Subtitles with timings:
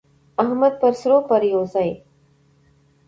[0.41, 1.91] احمد پر سرو پرېوزي.